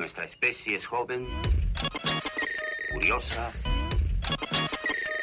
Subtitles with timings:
[0.00, 1.28] Nuestra especie es joven,
[2.90, 3.52] curiosa.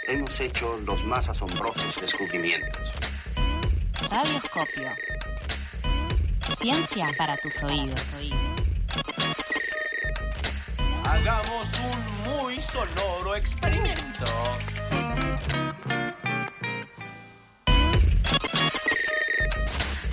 [0.08, 3.20] Hemos hecho los más asombrosos descubrimientos.
[4.08, 4.92] Radioscopio.
[6.60, 8.20] Ciencia para tus oídos.
[11.06, 14.26] Hagamos un muy sonoro experimento.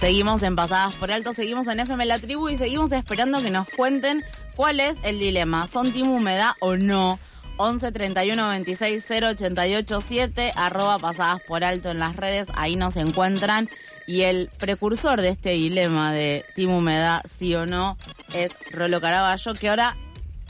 [0.04, 3.68] Seguimos en Pasadas por Alto, seguimos en FM La Tribu y seguimos esperando que nos
[3.68, 4.22] cuenten
[4.56, 5.66] cuál es el dilema.
[5.66, 7.18] ¿Son Team Humedad o no?
[7.56, 12.96] 11 31 26 0 88 7, arroba Pasadas por Alto en las redes, ahí nos
[12.96, 13.68] encuentran.
[14.06, 17.96] Y el precursor de este dilema de Team Humedad, sí o no,
[18.34, 19.96] es Rolo Caraballo, que ahora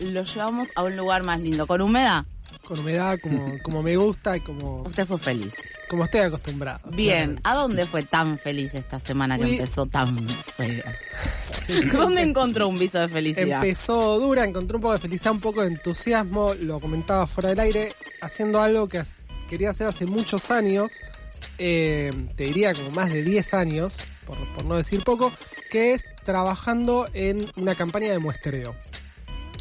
[0.00, 1.66] lo llevamos a un lugar más lindo.
[1.66, 2.24] ¿Con humedad?
[2.66, 5.54] Con humedad, como, como me gusta y como, Usted fue feliz.
[5.88, 6.80] como estoy acostumbrado.
[6.90, 10.94] Bien, ¿a dónde fue tan feliz esta semana que Fui- empezó tan fea?
[11.92, 13.62] ¿Dónde encontró un viso de felicidad?
[13.62, 17.60] Empezó dura, encontré un poco de felicidad, un poco de entusiasmo, lo comentaba fuera del
[17.60, 17.88] aire,
[18.22, 19.02] haciendo algo que
[19.48, 20.92] quería hacer hace muchos años,
[21.58, 25.30] eh, te diría como más de 10 años, por, por no decir poco,
[25.70, 28.74] que es trabajando en una campaña de muestreo.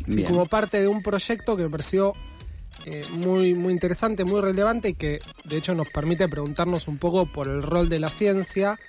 [0.07, 2.13] Sí, como parte de un proyecto que me pareció
[2.85, 7.25] eh, muy, muy interesante, muy relevante y que de hecho nos permite preguntarnos un poco
[7.31, 8.79] por el rol de la ciencia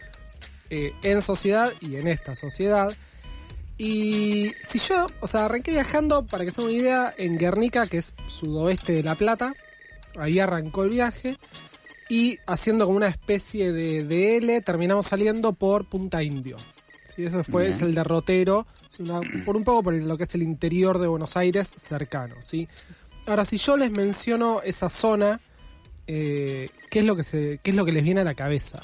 [0.71, 2.93] eh, en sociedad y en esta sociedad.
[3.77, 7.99] Y si yo, o sea, arranqué viajando, para que se una idea, en Guernica, que
[7.99, 9.53] es sudoeste de La Plata,
[10.19, 11.37] ahí arrancó el viaje,
[12.09, 16.57] y haciendo como una especie de, de L, terminamos saliendo por Punta Indio.
[17.15, 17.75] Sí, eso fue, Bien.
[17.75, 18.67] es el derrotero,
[19.01, 22.69] una- por un poco por lo que es el interior de Buenos Aires cercano, ¿sí?
[23.27, 25.41] Ahora, si yo les menciono esa zona,
[26.07, 28.83] eh, ¿qué, es lo que se, ¿qué es lo que les viene a la cabeza?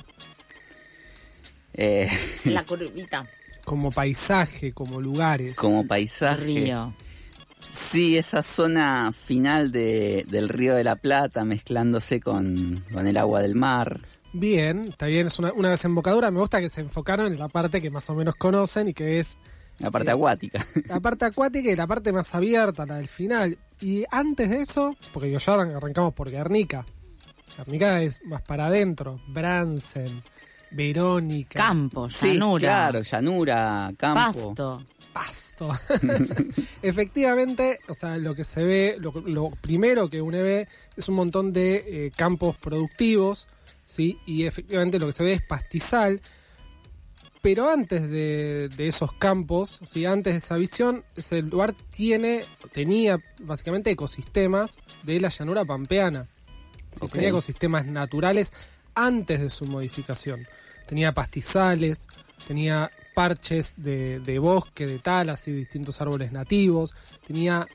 [1.74, 2.10] Eh,
[2.44, 3.26] La curvita.
[3.64, 5.56] Como paisaje, como lugares.
[5.56, 6.44] como paisaje.
[6.44, 6.94] Río.
[7.72, 13.42] Sí, esa zona final de, del Río de la Plata mezclándose con, con el agua
[13.42, 14.00] del mar.
[14.32, 16.30] Bien, está bien, es una, una desembocadura.
[16.30, 19.18] Me gusta que se enfocaron en la parte que más o menos conocen y que
[19.18, 19.36] es
[19.80, 20.64] La parte Eh, acuática.
[20.86, 23.58] la parte acuática y la parte más abierta, la del final.
[23.80, 26.86] Y antes de eso, porque ya arran- arrancamos por Guernica.
[27.56, 29.20] Guernica es más para adentro.
[29.28, 30.22] Bransen,
[30.70, 34.54] Verónica, Campo, Sí, llanura, claro, llanura, campo.
[34.54, 34.84] pasto.
[35.12, 35.70] Pasto.
[36.82, 41.16] Efectivamente, o sea, lo que se ve, lo, lo primero que uno ve es un
[41.16, 43.46] montón de eh, campos productivos,
[43.86, 44.18] ¿sí?
[44.26, 46.20] Y efectivamente lo que se ve es pastizal.
[47.42, 50.04] Pero antes de, de esos campos, ¿sí?
[50.04, 52.42] antes de esa visión, ese lugar tiene,
[52.72, 56.26] tenía básicamente ecosistemas de la llanura pampeana.
[57.10, 58.52] Tenía ecosistemas naturales
[58.94, 60.42] antes de su modificación.
[60.86, 62.08] Tenía pastizales,
[62.46, 66.94] tenía parches de, de bosque, de talas y distintos árboles nativos,
[67.26, 67.66] tenía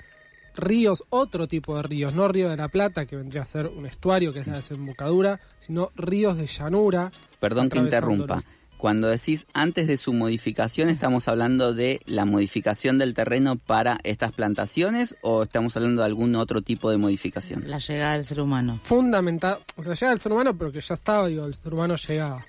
[0.56, 3.86] ríos, otro tipo de ríos, no río de la Plata, que vendría a ser un
[3.86, 7.12] estuario, que es la desembocadura, sino ríos de llanura.
[7.40, 8.42] Perdón que interrumpa.
[8.78, 14.32] Cuando decís antes de su modificación, ¿estamos hablando de la modificación del terreno para estas
[14.32, 17.64] plantaciones o estamos hablando de algún otro tipo de modificación?
[17.68, 18.80] La llegada del ser humano.
[18.84, 21.96] Fundamental, o sea, llega el ser humano, pero que ya estaba, digo, el ser humano
[21.96, 22.46] llega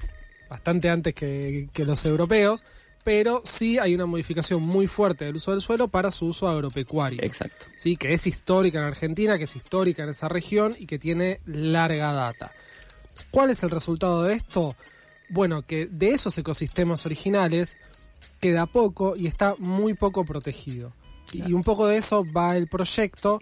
[0.50, 2.64] bastante antes que, que los europeos,
[3.06, 7.22] pero sí hay una modificación muy fuerte del uso del suelo para su uso agropecuario.
[7.22, 7.66] Exacto.
[7.76, 7.96] ¿sí?
[7.96, 12.12] que es histórica en Argentina, que es histórica en esa región y que tiene larga
[12.12, 12.50] data.
[13.30, 14.74] ¿Cuál es el resultado de esto?
[15.28, 17.76] Bueno, que de esos ecosistemas originales
[18.40, 20.92] queda poco y está muy poco protegido.
[21.32, 23.40] Y un poco de eso va el proyecto.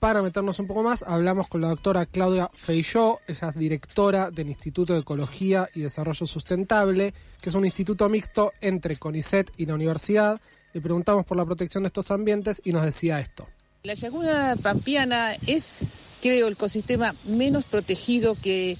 [0.00, 4.48] Para meternos un poco más, hablamos con la doctora Claudia Feijó, ella es directora del
[4.48, 9.74] Instituto de Ecología y Desarrollo Sustentable, que es un instituto mixto entre CONICET y la
[9.74, 10.40] universidad.
[10.74, 13.46] Le preguntamos por la protección de estos ambientes y nos decía esto.
[13.82, 15.80] La laguna pampeana es,
[16.20, 18.76] creo, el ecosistema menos protegido que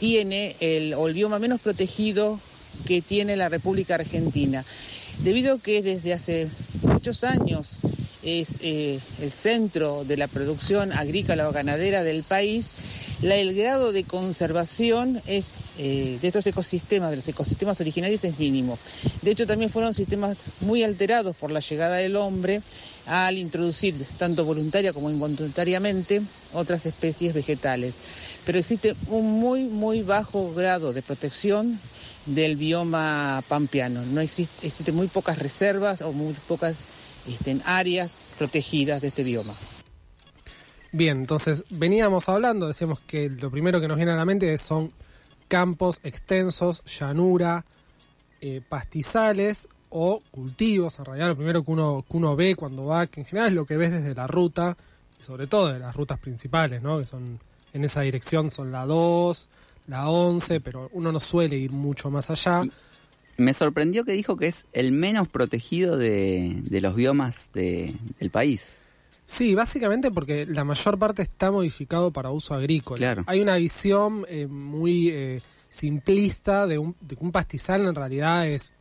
[0.00, 2.40] tiene, el, o bioma menos protegido
[2.86, 4.64] que tiene la República Argentina,
[5.22, 6.48] debido a que desde hace
[6.82, 7.76] muchos años
[8.22, 12.72] es eh, el centro de la producción agrícola o ganadera del país,
[13.22, 18.78] el grado de conservación es, eh, de estos ecosistemas, de los ecosistemas originarios, es mínimo.
[19.22, 22.62] De hecho, también fueron sistemas muy alterados por la llegada del hombre
[23.06, 26.22] al introducir, tanto voluntaria como involuntariamente,
[26.54, 27.94] otras especies vegetales.
[28.44, 31.78] Pero existe un muy, muy bajo grado de protección
[32.26, 34.02] del bioma pampeano.
[34.06, 36.76] No existe, existen muy pocas reservas o muy pocas
[37.26, 39.54] este, áreas protegidas de este bioma.
[40.92, 44.92] Bien, entonces veníamos hablando, decíamos que lo primero que nos viene a la mente son
[45.48, 47.64] campos extensos, llanura,
[48.40, 50.98] eh, pastizales, o cultivos.
[50.98, 53.54] En realidad lo primero que uno, que uno ve cuando va, que en general es
[53.54, 54.76] lo que ves desde la ruta,
[55.18, 56.98] sobre todo de las rutas principales, ¿no?
[56.98, 57.38] que son
[57.72, 59.48] en esa dirección son la 2,
[59.86, 62.62] la 11, pero uno no suele ir mucho más allá.
[63.36, 68.30] Me sorprendió que dijo que es el menos protegido de, de los biomas de- del
[68.30, 68.76] país.
[69.26, 72.98] Sí, básicamente porque la mayor parte está modificado para uso agrícola.
[72.98, 73.24] Claro.
[73.26, 78.46] Hay una visión eh, muy eh, simplista de, un, de que un pastizal en realidad
[78.46, 78.72] es,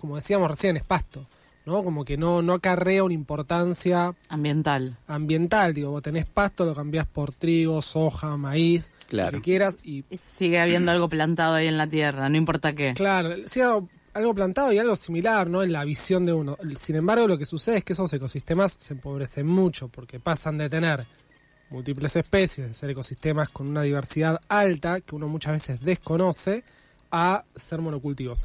[0.00, 1.24] como decíamos recién, es pasto,
[1.68, 1.84] ¿no?
[1.84, 4.96] Como que no, no acarrea una importancia Ambiental.
[5.06, 5.72] ambiental.
[5.74, 9.32] Digo, vos tenés pasto, lo cambiás por trigo, soja, maíz, Claro.
[9.32, 9.76] lo que quieras.
[9.84, 12.94] Y Y sigue habiendo algo plantado ahí en la tierra, no importa qué.
[12.94, 15.62] claro, sí, algo, algo plantado y algo similar, ¿no?
[15.62, 16.56] En la visión de uno.
[16.76, 20.68] Sin embargo, lo que sucede es que esos ecosistemas se empobrecen mucho porque pasan de
[20.68, 21.06] tener
[21.70, 26.64] múltiples especies, de ser ecosistemas con una diversidad alta que uno muchas veces desconoce,
[27.10, 28.42] a ser monocultivos.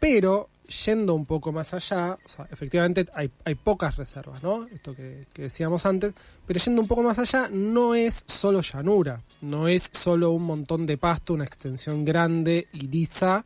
[0.00, 2.18] Pero yendo un poco más allá,
[2.50, 4.66] efectivamente hay, pocas reservas, ¿no?
[4.66, 6.14] Esto que, decíamos antes,
[6.46, 10.86] pero yendo un poco más allá, no es solo llanura, no es solo un montón
[10.86, 13.44] de pasto, una extensión grande y lisa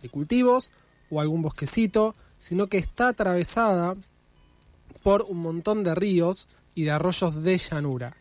[0.00, 0.70] de cultivos
[1.10, 3.94] o algún bosquecito, sino que está atravesada
[5.02, 8.16] por un montón de ríos y de arroyos de llanura,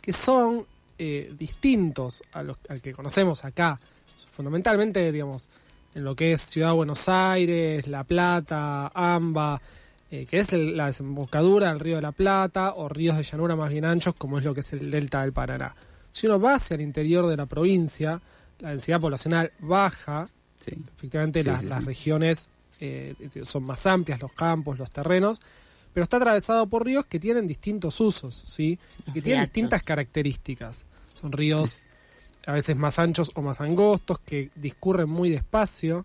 [0.00, 0.66] que son
[0.98, 3.80] eh, distintos al que conocemos acá,
[4.32, 5.48] fundamentalmente, digamos,
[5.94, 9.60] en lo que es Ciudad de Buenos Aires, La Plata, Amba,
[10.10, 13.56] eh, que es el- la desembocadura del río de la Plata, o ríos de llanura
[13.56, 15.74] más bien anchos, como es lo que es el delta del Paraná.
[16.12, 18.20] Si uno va hacia el interior de la provincia,
[18.60, 20.72] la densidad poblacional baja, Sí.
[20.96, 21.84] efectivamente Sí, las, sí, las sí.
[21.86, 22.48] regiones
[22.80, 23.14] eh,
[23.44, 25.40] son más amplias, los campos, los terrenos,
[25.92, 28.72] pero está atravesado por ríos que tienen distintos usos, ¿sí?
[28.72, 29.52] Y que Los tienen riachos.
[29.52, 30.84] distintas características.
[31.20, 31.76] Son ríos
[32.46, 36.04] a veces más anchos o más angostos, que discurren muy despacio,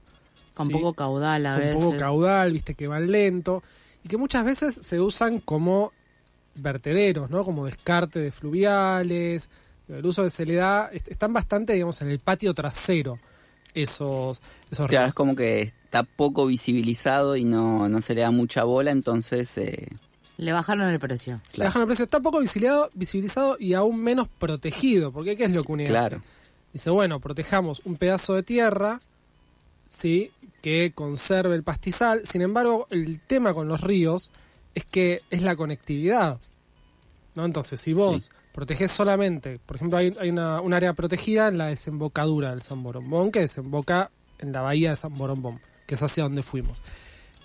[0.54, 0.74] Con Sí.
[0.74, 1.82] poco caudal a con veces.
[1.82, 3.64] poco caudal, viste, que van lento,
[4.04, 5.94] y que muchas veces se usan como
[6.56, 7.44] vertederos, ¿no?
[7.46, 9.50] Como descarte de fluviales.
[9.88, 13.18] El uso que se le da, est- están bastante, digamos, en el patio trasero
[13.74, 15.08] esos, esos Claro, ríos.
[15.10, 19.58] es como que está poco visibilizado y no, no se le da mucha bola, entonces...
[19.58, 19.88] eh,
[20.40, 21.34] Le bajaron el precio.
[21.34, 21.68] Le claro.
[21.70, 22.04] bajan el precio.
[22.06, 25.12] Está poco visibilizado, visibilizado y aún menos protegido.
[25.12, 26.18] Porque ¿qué es lo que uno Claro.
[26.18, 26.26] hace?
[26.74, 29.02] Dice, bueno, protejamos un pedazo de tierra,
[29.90, 30.32] ¿sí?
[30.62, 32.26] Que conserve el pastizal.
[32.26, 34.32] Sin embargo, el tema con los ríos
[34.76, 36.40] es que es la conectividad.
[37.36, 37.46] ¿no?
[37.46, 38.32] Entonces, si vos Sí.
[38.54, 42.82] protegés solamente, por ejemplo, hay, hay una, un área protegida en la desembocadura del San
[42.84, 44.10] Borombón, que desemboca
[44.40, 46.82] en la bahía de San Borombón, que es hacia donde fuimos.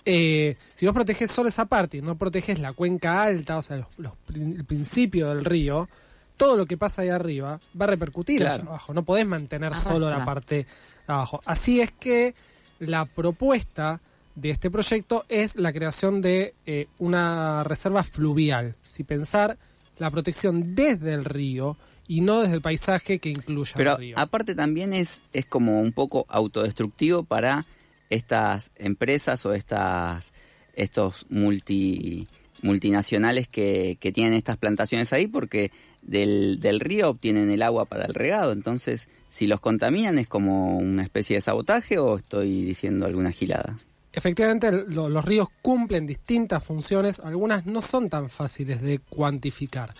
[0.05, 3.77] Eh, si vos proteges solo esa parte y no proteges la cuenca alta, o sea,
[3.77, 5.89] los- los prin- el principio del río,
[6.37, 8.53] todo lo que pasa ahí arriba va a repercutir Claro.
[8.55, 8.93] allá abajo.
[8.93, 10.65] No podés mantener solo la parte de
[11.07, 11.41] abajo.
[11.45, 12.35] Así es que
[12.79, 13.99] la propuesta
[14.35, 18.75] de este proyecto es la creación de eh, una reserva fluvial.
[18.83, 19.57] Si pensar
[19.97, 21.77] la protección desde el río
[22.07, 24.19] y no desde el paisaje que incluya Pero el río.
[24.19, 27.65] aparte también es, es como un poco autodestructivo para
[28.09, 30.31] estas empresas o estas
[30.75, 32.27] estos multi
[32.61, 35.71] multinacionales que, que tienen estas plantaciones ahí porque
[36.01, 38.51] del, del río obtienen el agua para el regado.
[38.53, 43.77] Entonces, si los contaminan es como una especie de sabotaje o estoy diciendo alguna gilada.
[44.13, 49.93] Efectivamente, lo- los ríos cumplen distintas funciones, algunas no son tan fáciles de cuantificar.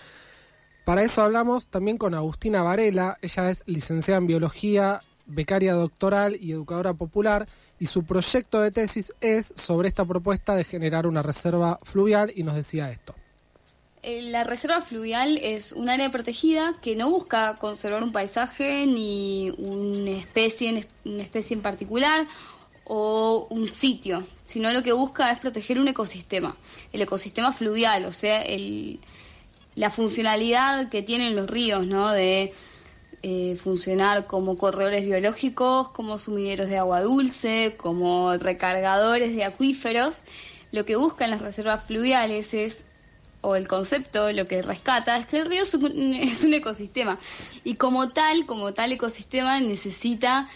[0.84, 6.52] Para eso hablamos también con Agustina Varela, ella es licenciada en biología, becaria doctoral y
[6.52, 7.46] educadora popular,
[7.78, 12.42] y su proyecto de tesis es sobre esta propuesta de generar una reserva fluvial y
[12.42, 13.14] nos decía esto.
[14.02, 19.50] Eh, La reserva fluvial es un área protegida que no busca conservar un paisaje ni
[19.58, 22.26] una especie en, una especie en particular
[22.84, 26.56] o un sitio, sino lo que busca es proteger un ecosistema,
[26.92, 29.00] el ecosistema fluvial, o sea, el,
[29.74, 32.10] la funcionalidad que tienen los ríos, ¿no?
[32.10, 32.52] De
[33.22, 40.22] eh, funcionar como corredores biológicos, como sumideros de agua dulce, como recargadores de acuíferos.
[40.72, 42.86] Lo que buscan las reservas fluviales es,
[43.40, 47.18] o el concepto, lo que rescata, es que el río es un, es un ecosistema.
[47.64, 50.48] Y como tal, como tal ecosistema necesita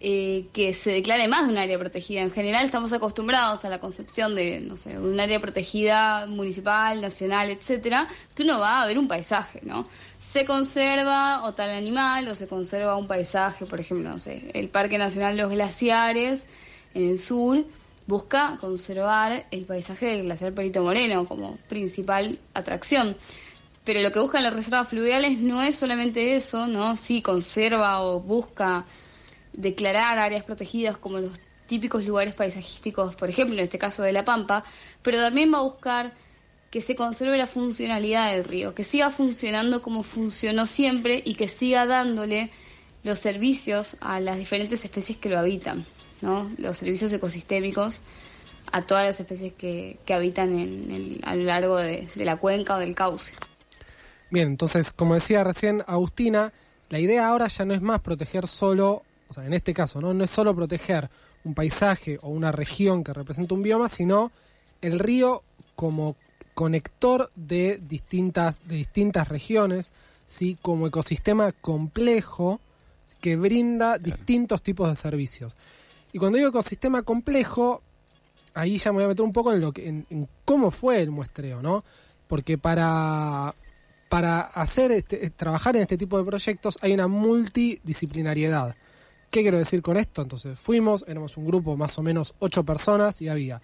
[0.00, 2.20] eh, que se declare más de un área protegida.
[2.20, 7.50] En general estamos acostumbrados a la concepción de, no sé, un área protegida municipal, nacional,
[7.50, 9.86] etcétera, que uno va a ver un paisaje, ¿no?
[10.18, 14.68] Se conserva o tal animal o se conserva un paisaje, por ejemplo, no sé, el
[14.68, 16.46] Parque Nacional Los Glaciares
[16.94, 17.64] en el sur
[18.06, 23.16] busca conservar el paisaje del glaciar Perito Moreno como principal atracción.
[23.84, 26.96] Pero lo que buscan las reservas fluviales no es solamente eso, ¿no?
[26.96, 28.84] Sí conserva o busca
[29.56, 34.24] declarar áreas protegidas como los típicos lugares paisajísticos, por ejemplo, en este caso de La
[34.24, 34.62] Pampa,
[35.02, 36.12] pero también va a buscar
[36.70, 41.48] que se conserve la funcionalidad del río, que siga funcionando como funcionó siempre y que
[41.48, 42.50] siga dándole
[43.02, 45.84] los servicios a las diferentes especies que lo habitan,
[46.22, 46.50] ¿no?
[46.58, 48.00] los servicios ecosistémicos
[48.72, 52.76] a todas las especies que, que habitan en el- a lo largo de la cuenca
[52.76, 53.32] o del cauce.
[54.30, 56.52] Bien, entonces, como decía recién Agustina,
[56.90, 60.14] la idea ahora ya no es más proteger solo, o sea, en este caso, ¿no?
[60.14, 61.10] No es solo proteger
[61.44, 64.32] un paisaje o una región que representa un bioma, sino
[64.80, 65.42] el río
[65.74, 66.16] como
[66.54, 69.92] conector de distintas, de distintas regiones,
[70.26, 70.56] ¿sí?
[70.60, 72.60] como ecosistema complejo
[73.20, 75.56] que brinda distintos tipos de servicios.
[76.12, 77.82] Y cuando digo ecosistema complejo,
[78.54, 81.00] ahí ya me voy a meter un poco en lo que, en, en cómo fue
[81.02, 81.84] el muestreo, ¿no?
[82.26, 83.54] Porque para,
[84.08, 88.74] para hacer este, trabajar en este tipo de proyectos hay una multidisciplinariedad.
[89.30, 90.22] ¿Qué quiero decir con esto?
[90.22, 93.60] Entonces, fuimos, éramos un grupo más o menos ocho personas y había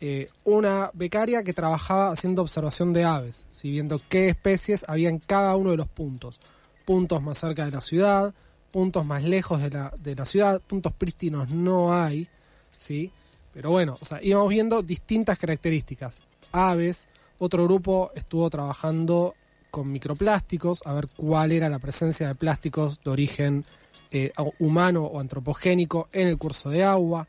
[0.00, 3.70] eh, una becaria que trabajaba haciendo observación de aves, ¿sí?
[3.70, 6.40] viendo qué especies había en cada uno de los puntos.
[6.84, 8.32] Puntos más cerca de la ciudad,
[8.70, 12.28] puntos más lejos de la, de la ciudad, puntos prístinos no hay,
[12.76, 13.10] ¿sí?
[13.52, 16.20] Pero bueno, o sea, íbamos viendo distintas características.
[16.52, 19.34] Aves, otro grupo estuvo trabajando
[19.70, 23.64] con microplásticos, a ver cuál era la presencia de plásticos de origen
[24.10, 27.26] eh, humano o antropogénico en el curso de agua.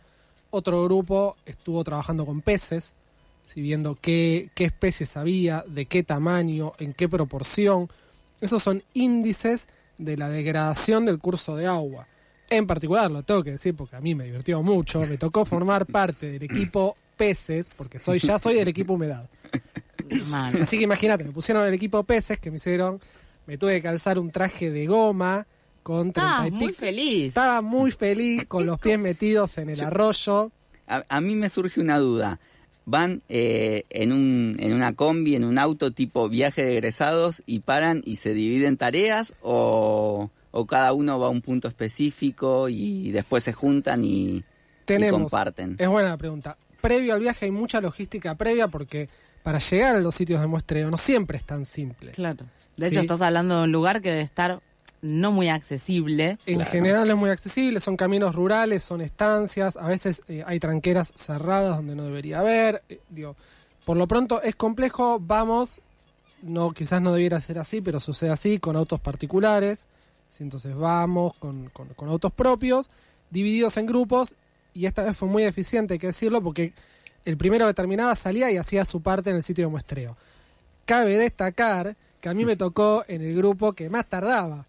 [0.52, 2.94] Otro grupo estuvo trabajando con peces,
[3.56, 7.90] viendo qué, qué especies había, de qué tamaño, en qué proporción.
[8.42, 12.08] Esos son índices de la degradación del curso de agua.
[12.50, 15.86] En particular, lo tengo que decir porque a mí me divirtió mucho, me tocó formar
[15.86, 19.30] parte del equipo peces, porque soy ya soy del equipo humedad.
[20.30, 20.64] Mal.
[20.64, 23.00] Así que imagínate, me pusieron el equipo peces que me hicieron,
[23.46, 25.46] me tuve que calzar un traje de goma
[25.98, 27.28] con 30 Ah, y muy feliz.
[27.30, 30.52] Estaba muy feliz con los pies metidos en el arroyo.
[30.88, 32.40] A, a mí me surge una duda.
[32.86, 37.60] ¿Van eh, en, un, en una combi, en un auto tipo viaje de egresados y
[37.60, 43.12] paran y se dividen tareas o, o cada uno va a un punto específico y
[43.12, 44.44] después se juntan y,
[45.12, 45.76] comparten?
[45.78, 46.58] es buena la pregunta.
[46.82, 49.08] Previo al viaje hay mucha logística previa porque
[49.44, 52.12] para llegar a los sitios de muestreo no siempre es tan simple.
[52.12, 52.46] Claro.
[52.78, 52.94] De Sí.
[52.94, 54.62] hecho, estás hablando de un lugar que debe estar
[55.02, 56.38] no muy accesible.
[56.46, 61.14] En general es muy accesible, son caminos rurales, son estancias, a veces eh, hay tranqueras
[61.16, 62.84] cerradas donde no debería haber.
[62.90, 63.36] eh, digo,
[63.86, 65.82] por lo pronto es complejo, vamos,
[66.44, 69.88] no quizás no debiera ser así, pero sucede así con autos particulares.
[70.28, 70.44] ¿sí?
[70.44, 72.92] Entonces vamos con, con- con autos propios,
[73.30, 74.36] divididos en grupos,
[74.74, 76.74] y esta vez fue muy eficiente, hay que decirlo, porque
[77.26, 80.16] el primero que terminaba salía y hacía su parte en el sitio de muestreo.
[80.86, 84.66] Cabe destacar que a mí me tocó en el grupo que más tardaba.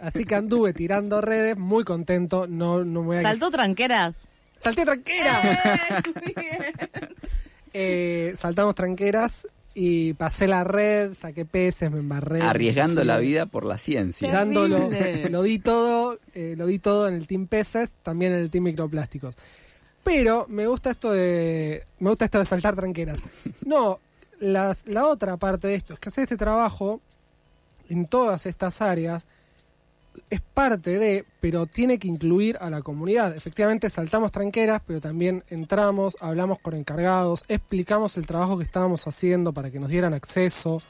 [0.00, 2.46] Así que anduve tirando redes, muy contento.
[2.46, 4.14] No, no me voy a ¿Saltó tranqueras?
[4.54, 6.02] ¡Salté tranquera!
[6.24, 6.62] Muy bien.
[7.72, 12.40] Eh, saltamos tranqueras y pasé la red, saqué peces, me embarré.
[12.40, 13.06] Arriesgando Sí.
[13.06, 14.30] la vida por la ciencia.
[14.32, 14.88] Dándolo,
[15.30, 18.64] lo di todo, eh, lo di todo en el team peces, también en el team
[18.64, 19.34] microplásticos.
[20.02, 23.18] Pero me gusta esto de, me gusta esto de saltar tranqueras.
[23.66, 23.98] No,
[24.40, 27.00] las, la otra parte de esto es que hacer este trabajo
[27.90, 29.26] en todas estas áreas
[30.30, 33.36] es parte de, pero tiene que incluir a la comunidad.
[33.36, 39.52] Efectivamente saltamos tranqueras, pero también entramos, hablamos con encargados, explicamos el trabajo que estábamos haciendo
[39.52, 40.80] para que nos dieran acceso,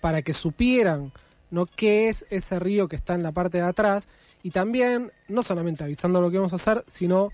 [0.00, 1.12] para que supieran
[1.50, 4.08] no qué es ese río que está en la parte de atrás
[4.42, 7.30] y también no solamente avisando lo que vamos a hacer, sino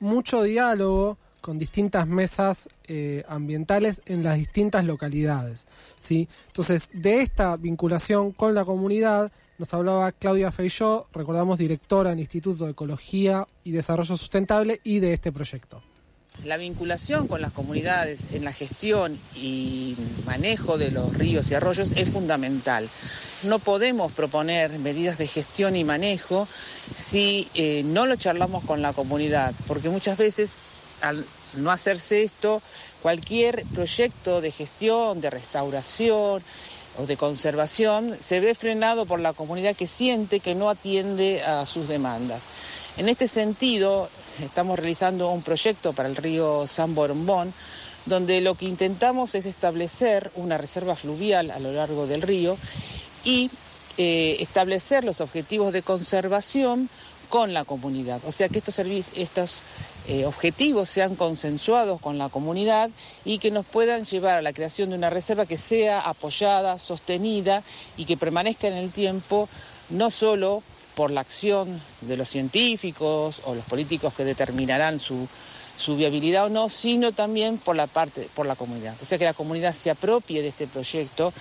[0.00, 5.66] mucho diálogo con distintas mesas eh, ambientales en las distintas localidades.
[5.98, 6.26] ¿sí?
[6.46, 12.64] Entonces, de esta vinculación con la comunidad nos hablaba Claudia Feijó, recordamos directora del Instituto
[12.64, 15.82] de Ecología y Desarrollo Sustentable y de este proyecto.
[16.42, 19.96] La vinculación con las comunidades en la gestión y
[20.26, 22.88] manejo de los ríos y arroyos es fundamental.
[23.44, 26.48] No podemos proponer medidas de gestión y manejo
[26.94, 30.58] si eh, no lo charlamos con la comunidad, porque muchas veces
[31.00, 32.60] al no hacerse esto,
[33.00, 36.42] cualquier proyecto de gestión, de restauración
[36.98, 41.66] o de conservación se ve frenado por la comunidad que siente que no atiende a
[41.66, 42.40] sus demandas.
[42.96, 44.08] En este sentido,
[44.42, 47.52] estamos realizando un proyecto para el río San Borombón,
[48.06, 52.56] donde lo que intentamos es establecer una reserva fluvial a lo largo del río
[53.24, 53.50] y
[53.96, 56.88] eh, establecer los objetivos de conservación
[57.34, 58.20] con la comunidad.
[58.26, 59.62] O sea, que estos, servi- estos
[60.06, 62.90] eh, objetivos sean consensuados con la comunidad
[63.24, 67.64] y que nos puedan llevar a la creación de una reserva que sea apoyada, sostenida
[67.96, 69.48] y que permanezca en el tiempo,
[69.90, 70.62] no solo
[70.94, 75.26] por la acción de los científicos o los políticos que determinarán su,
[75.78, 78.94] su viabilidad o no, sino también por la parte, por la comunidad.
[79.02, 81.32] O sea, que la comunidad se apropie de este proyecto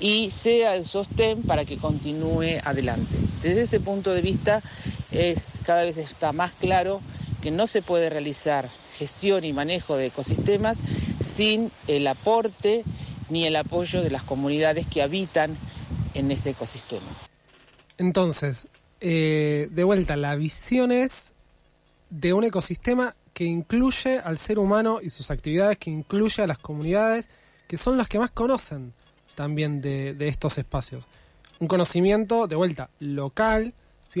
[0.00, 3.16] y sea el sostén para que continúe adelante.
[3.42, 4.62] Desde ese punto de vista,
[5.10, 7.00] es, cada vez está más claro
[7.42, 8.68] que no se puede realizar
[8.98, 10.78] gestión y manejo de ecosistemas
[11.20, 12.84] sin el aporte
[13.30, 15.56] ni el apoyo de las comunidades que habitan
[16.14, 17.06] en ese ecosistema.
[17.96, 18.68] Entonces,
[19.00, 21.34] eh, de vuelta, la visión es
[22.10, 26.58] de un ecosistema que incluye al ser humano y sus actividades, que incluye a las
[26.58, 27.28] comunidades,
[27.68, 28.92] que son las que más conocen
[29.36, 31.06] también de, estos espacios.
[31.60, 33.74] Un conocimiento, de vuelta, local,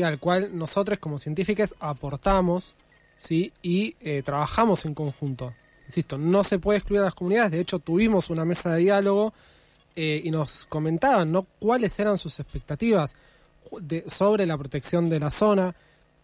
[0.04, 2.76] al cual nosotros como científicos aportamos
[3.16, 3.52] ¿sí?
[3.60, 5.52] y eh, trabajamos en conjunto.
[5.86, 9.34] Insisto, no se puede excluir a las comunidades, de hecho tuvimos una mesa de diálogo
[9.96, 11.44] eh, y nos comentaban ¿no?
[11.58, 13.16] cuáles eran sus expectativas
[14.06, 15.74] sobre la protección de la zona,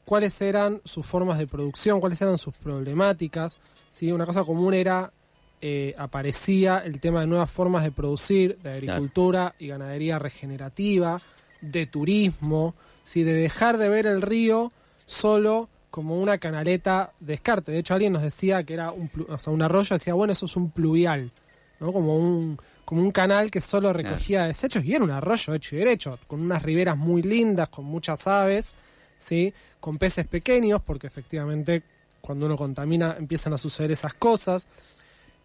[0.05, 3.59] cuáles eran sus formas de producción, cuáles eran sus problemáticas.
[3.89, 4.13] ¿sí?
[4.13, 5.13] Una cosa común era,
[5.61, 11.21] eh, aparecía el tema de nuevas formas de producir, de agricultura y ganadería regenerativa,
[11.61, 13.23] de turismo, ¿sí?
[13.23, 14.73] de dejar de ver el río
[15.07, 17.71] solo como una canaleta de descarte.
[17.71, 20.47] De hecho, alguien nos decía que era un, o sea, un arroyo, decía, bueno, eso
[20.47, 21.31] es un pluvial,
[21.79, 21.93] ¿no?
[21.93, 25.79] Como un, como un canal que solo recogía desechos y era un arroyo hecho y
[25.79, 28.73] derecho, con unas riberas muy lindas, con muchas aves,
[29.19, 29.55] ¿sí?
[29.85, 31.83] Con peces pequeños, porque efectivamente
[32.23, 34.67] cuando uno contamina empiezan a suceder esas cosas.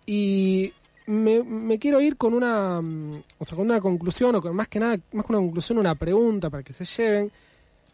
[0.06, 0.72] Y
[1.08, 4.80] me, quiero ir con una, mm, o sea, con una conclusión, o con, más que
[4.80, 7.30] nada, más que una conclusión, una pregunta para que se lleven,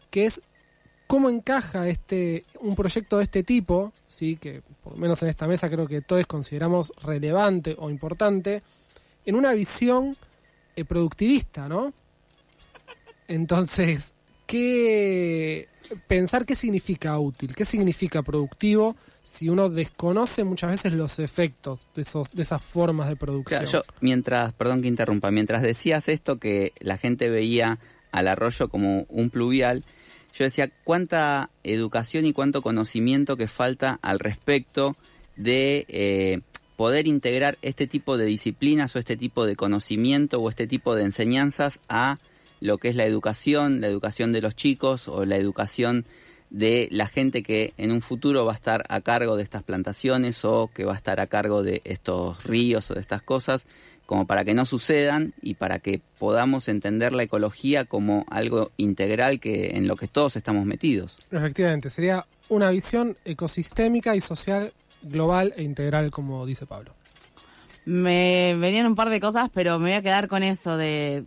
[0.08, 0.40] que es
[1.08, 5.48] cómo encaja este un proyecto de este tipo, sí, que por lo menos en esta
[5.48, 8.62] mesa creo que todos consideramos relevante o importante,
[9.24, 10.16] en una visión
[10.76, 11.92] eh, productivista, ¿no?
[13.26, 14.14] Entonces,
[14.46, 15.68] ¿qué
[16.06, 22.02] pensar qué significa útil, qué significa productivo si uno desconoce muchas veces los efectos de
[22.02, 23.60] esos de esas formas de producción?
[23.64, 27.78] Claro, yo, mientras, perdón que interrumpa, mientras decías esto que la gente veía
[28.12, 29.84] al arroyo como un pluvial,
[30.32, 34.94] yo decía cuánta educación y cuánto conocimiento que falta al respecto
[35.36, 36.40] de eh,
[36.76, 41.04] poder integrar este tipo de disciplinas o este tipo de conocimiento o este tipo de
[41.04, 42.18] enseñanzas a
[42.60, 46.06] lo que es la educación, la educación de los chicos o la educación
[46.50, 50.44] de la gente que en un futuro va a estar a cargo de estas plantaciones
[50.44, 53.66] o que va a estar a cargo de estos ríos o de estas cosas,
[54.06, 59.40] como para que no sucedan y para que podamos entender la ecología como algo integral
[59.40, 61.18] que en lo que todos estamos metidos.
[61.32, 66.94] Efectivamente, sería una visión ecosistémica y social global e integral, como dice Pablo.
[67.84, 71.24] Me venían un par de cosas, pero me voy a quedar con eso de,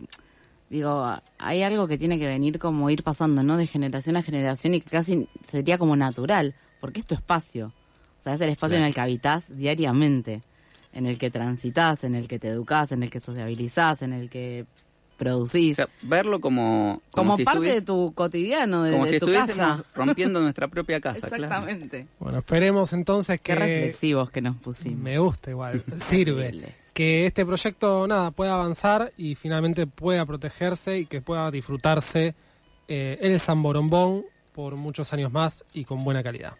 [0.70, 3.56] digo, hay algo que tiene que venir como ir pasando, ¿no?
[3.56, 7.74] De generación a generación y que casi sería como natural, porque es tu espacio.
[8.18, 10.42] O sea, es el espacio en el que habitas diariamente,
[10.92, 14.30] en el que transitas, en el que te educas, en el que sociabilizás, en el
[14.30, 14.64] que
[15.16, 15.76] producís.
[16.02, 17.02] verlo como...
[17.10, 19.84] como, si parte de tu cotidiano, de, como de si tu estuviésemos casa.
[19.94, 21.28] rompiendo nuestra propia casa.
[21.28, 21.44] claro.
[21.44, 22.06] Exactamente.
[22.18, 23.58] Bueno, esperemos entonces Qué que...
[23.58, 25.00] reflexivos que nos pusimos.
[25.00, 26.74] Me gusta igual, sirve.
[27.00, 32.34] Que este proyecto, nada, pueda avanzar y finalmente pueda protegerse y que pueda disfrutarse
[32.88, 36.58] eh, el San Borombón por muchos años más y con buena calidad.